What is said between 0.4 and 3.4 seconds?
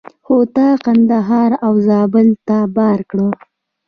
تا کندهار او زابل ته بار کړه.